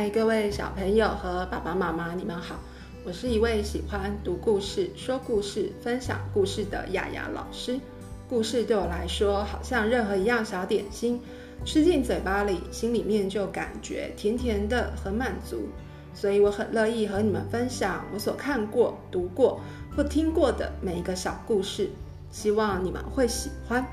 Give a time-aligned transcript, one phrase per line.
[0.00, 2.54] 嗨，各位小朋友和爸爸妈妈，你们好！
[3.04, 7.78] 我是一位喜欢读故事、说故事、分享故事的雅雅老师。
[8.26, 11.20] 故事对我来说，好像任何一样小点心，
[11.66, 15.68] 吃进嘴巴里，心里面就感觉甜甜的，很满足。
[16.14, 19.60] 所以我很乐意和你们分享我所看过、读过
[19.94, 21.90] 或听过的每一个小故事，
[22.30, 23.86] 希望你们会喜欢。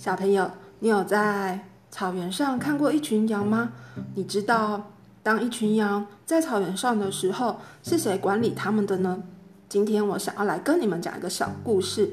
[0.00, 3.70] 小朋友，你有在草原上看过一群羊吗？
[4.14, 4.92] 你知道，
[5.22, 9.22] 当一群羊在草原上的时候，是谁管理他们的呢？
[9.68, 12.10] 今天我想要来跟你们讲一个小故事，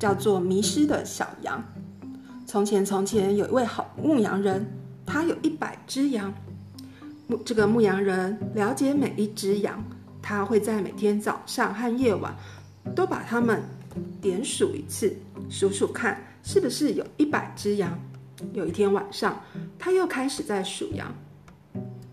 [0.00, 1.62] 叫做《迷失的小羊》。
[2.44, 4.66] 从前，从前有一位好牧羊人，
[5.06, 6.34] 他有一百只羊。
[7.28, 9.80] 牧这个牧羊人了解每一只羊，
[10.20, 12.34] 他会在每天早上和夜晚
[12.96, 13.62] 都把它们
[14.20, 15.16] 点数一次，
[15.48, 16.20] 数数看。
[16.44, 17.96] 是不是有一百只羊？
[18.52, 19.40] 有一天晚上，
[19.78, 21.14] 他又开始在数羊。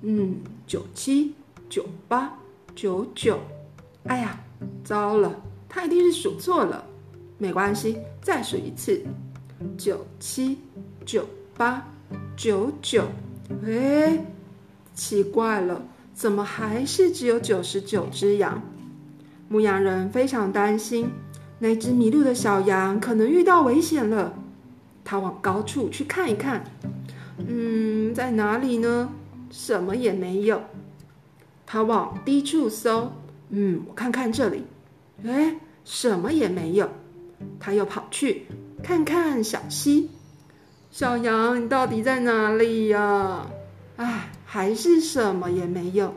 [0.02, 1.34] 嗯，九七
[1.68, 2.38] 九八
[2.76, 3.40] 九九，
[4.04, 4.40] 哎呀，
[4.84, 6.86] 糟了，他一定是数错了。
[7.40, 9.02] 没关系，再数一次。
[9.78, 10.60] 九七
[11.06, 11.26] 九
[11.58, 11.86] 八
[12.38, 13.06] 九九，
[13.66, 14.24] 哎，
[14.94, 15.82] 奇怪了，
[16.14, 18.62] 怎么还是只有九十九只羊？
[19.48, 21.10] 牧羊人非常担心。
[21.60, 24.34] 那只迷路的小羊可能遇到危险了，
[25.04, 26.64] 他往高处去看一看。
[27.48, 29.10] 嗯，在哪里呢？
[29.52, 30.62] 什么也没有。
[31.66, 33.12] 他往低处搜。
[33.50, 34.64] 嗯，我看看这里。
[35.26, 36.90] 哎，什么也没有。
[37.60, 38.46] 他又跑去
[38.84, 40.10] 看看小溪。
[40.92, 43.48] 小羊，你到底在哪里呀？
[43.98, 46.14] 哎，还是什么也没有。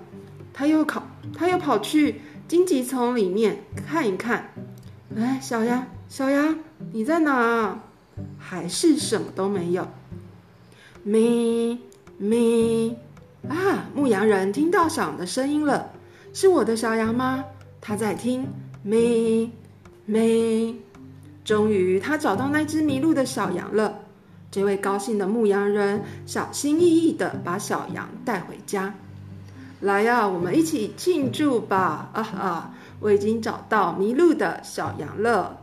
[0.52, 1.06] 他又跑，
[1.36, 4.52] 他又跑去荆棘丛里面看一看。
[5.16, 6.56] 哎，小羊，小羊，
[6.92, 7.78] 你在哪？
[8.38, 9.86] 还是什么都没有。
[11.02, 11.78] 咪
[12.18, 12.96] 咪
[13.48, 13.88] 啊！
[13.94, 15.90] 牧羊人听到小羊的声音了，
[16.32, 17.44] 是我的小羊吗？
[17.80, 18.46] 他在听
[18.82, 19.50] 咪
[20.06, 20.76] 咪。
[21.44, 23.98] 终于，他找到那只迷路的小羊了。
[24.50, 28.94] 这位高兴的牧羊人小心翼翼的把小羊带回家。
[29.80, 32.10] 来呀，我们一起庆祝吧！
[32.12, 32.74] 啊哈。
[33.02, 35.58] 我已经找到迷路的小羊了。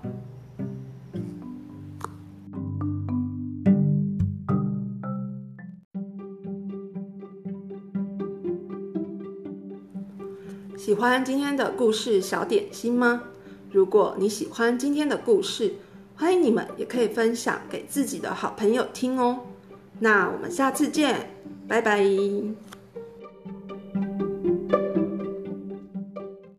[10.78, 13.24] 喜欢今天的故事小点心吗？
[13.72, 15.76] 如果你喜欢今天的故事，
[16.16, 19.40] 欢迎你们也可以分享给自己的好朋友听哦。
[20.00, 21.30] 那我们下次见，
[21.68, 22.04] 拜拜。